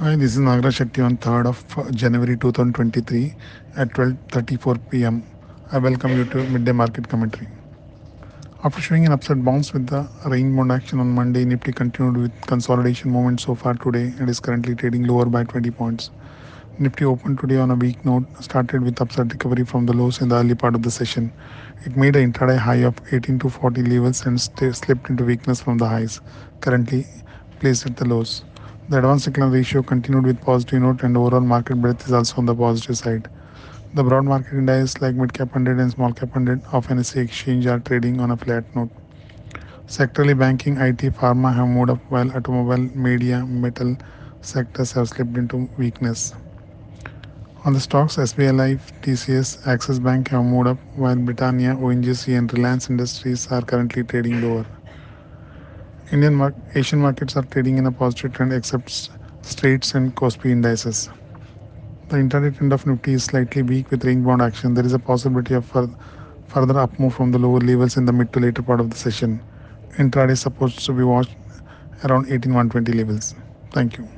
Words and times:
Hi, 0.00 0.14
this 0.14 0.36
is 0.36 0.38
Nagaraj 0.38 0.76
Shetty 0.78 1.04
on 1.04 1.16
3rd 1.16 1.46
of 1.46 1.76
uh, 1.76 1.90
January 1.90 2.36
2023 2.36 3.34
at 3.74 3.88
12:34 3.94 4.78
p.m. 4.90 5.24
I 5.72 5.78
welcome 5.78 6.12
you 6.16 6.24
to 6.34 6.44
midday 6.50 6.70
market 6.70 7.08
commentary. 7.08 7.48
After 8.62 8.80
showing 8.80 9.06
an 9.06 9.12
upside 9.16 9.44
bounce 9.44 9.72
with 9.72 9.88
the 9.88 10.08
range 10.26 10.70
action 10.70 11.00
on 11.00 11.10
Monday, 11.10 11.44
Nifty 11.44 11.72
continued 11.72 12.16
with 12.16 12.40
consolidation 12.42 13.10
movement 13.10 13.40
so 13.40 13.56
far 13.56 13.74
today 13.74 14.12
and 14.20 14.30
is 14.30 14.38
currently 14.38 14.76
trading 14.76 15.02
lower 15.02 15.24
by 15.24 15.42
20 15.42 15.72
points. 15.72 16.12
Nifty 16.78 17.04
opened 17.04 17.40
today 17.40 17.56
on 17.56 17.72
a 17.72 17.74
weak 17.74 18.04
note, 18.04 18.24
started 18.40 18.84
with 18.84 19.00
upside 19.00 19.32
recovery 19.32 19.64
from 19.64 19.86
the 19.86 19.92
lows 19.92 20.20
in 20.20 20.28
the 20.28 20.36
early 20.36 20.54
part 20.54 20.76
of 20.76 20.84
the 20.84 20.92
session. 20.92 21.32
It 21.84 21.96
made 21.96 22.14
an 22.14 22.32
intraday 22.32 22.56
high 22.56 22.84
of 22.92 22.94
18 23.10 23.40
to 23.40 23.48
40 23.48 23.82
levels 23.82 24.24
and 24.26 24.40
stay, 24.40 24.70
slipped 24.70 25.10
into 25.10 25.24
weakness 25.24 25.60
from 25.60 25.78
the 25.78 25.88
highs, 25.88 26.20
currently 26.60 27.04
placed 27.58 27.84
at 27.86 27.96
the 27.96 28.04
lows. 28.04 28.44
The 28.90 28.96
advance 28.96 29.26
decline 29.26 29.50
ratio 29.50 29.82
continued 29.82 30.24
with 30.24 30.40
positive 30.40 30.80
note 30.80 31.02
and 31.02 31.14
overall 31.14 31.42
market 31.42 31.76
breadth 31.76 32.06
is 32.06 32.12
also 32.14 32.36
on 32.38 32.46
the 32.46 32.54
positive 32.54 32.96
side. 32.96 33.28
The 33.92 34.02
broad 34.02 34.24
market 34.24 34.54
indices 34.54 35.02
like 35.02 35.14
mid 35.14 35.34
cap 35.34 35.48
100 35.48 35.78
and 35.78 35.90
small 35.90 36.14
cap 36.14 36.34
100 36.34 36.62
of 36.72 36.86
NSE 36.86 37.22
exchange 37.22 37.66
are 37.66 37.80
trading 37.80 38.18
on 38.18 38.30
a 38.30 38.36
flat 38.38 38.64
note. 38.74 38.88
Sectorally, 39.86 40.38
banking, 40.38 40.78
IT, 40.78 41.02
pharma 41.20 41.54
have 41.54 41.68
moved 41.68 41.90
up 41.90 41.98
while 42.08 42.32
automobile, 42.34 42.88
media, 42.96 43.44
metal 43.44 43.94
sectors 44.40 44.92
have 44.92 45.10
slipped 45.10 45.36
into 45.36 45.68
weakness. 45.76 46.32
On 47.66 47.74
the 47.74 47.80
stocks, 47.80 48.16
SBI 48.16 48.56
Life, 48.56 48.90
TCS, 49.02 49.66
Axis 49.66 49.98
Bank 49.98 50.28
have 50.28 50.44
moved 50.44 50.68
up 50.68 50.78
while 50.94 51.16
Britannia, 51.16 51.74
ONGC 51.74 52.38
and 52.38 52.50
Reliance 52.54 52.88
Industries 52.88 53.48
are 53.48 53.60
currently 53.60 54.02
trading 54.02 54.40
lower. 54.40 54.64
Indian 56.10 56.54
Asian 56.74 57.00
markets 57.00 57.36
are 57.36 57.42
trading 57.42 57.76
in 57.76 57.84
a 57.86 57.92
positive 57.92 58.32
trend 58.32 58.52
except 58.52 59.10
Straits 59.42 59.94
and 59.94 60.14
Kospi 60.16 60.50
indices. 60.50 61.10
The 62.08 62.16
intraday 62.16 62.56
trend 62.56 62.72
of 62.72 62.86
Nifty 62.86 63.12
is 63.12 63.24
slightly 63.24 63.62
weak 63.62 63.90
with 63.90 64.04
range 64.04 64.24
bound 64.24 64.40
action. 64.40 64.72
There 64.72 64.86
is 64.86 64.94
a 64.94 64.98
possibility 64.98 65.52
of 65.52 65.66
fur- 65.66 65.94
further 66.46 66.78
up 66.78 66.98
move 66.98 67.14
from 67.14 67.30
the 67.32 67.38
lower 67.38 67.60
levels 67.60 67.98
in 67.98 68.06
the 68.06 68.12
mid 68.12 68.32
to 68.32 68.40
later 68.40 68.62
part 68.62 68.80
of 68.80 68.88
the 68.88 68.96
session. 68.96 69.42
Intraday 69.98 70.30
is 70.30 70.40
supposed 70.40 70.82
to 70.86 70.92
be 70.94 71.02
watched 71.02 71.36
around 72.04 72.30
18120 72.30 72.92
levels. 72.92 73.34
Thank 73.72 73.98
you. 73.98 74.08